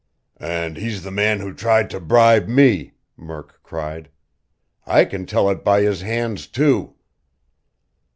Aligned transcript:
"And 0.39 0.77
he's 0.77 1.03
the 1.03 1.11
man 1.11 1.41
who 1.41 1.53
tried 1.53 1.91
to 1.91 1.99
bribe 1.99 2.47
me!" 2.47 2.93
Murk 3.15 3.61
cried. 3.61 4.09
"I 4.83 5.05
can 5.05 5.27
tell 5.27 5.47
it 5.51 5.63
by 5.63 5.83
his 5.83 6.01
hands, 6.01 6.47
too!" 6.47 6.95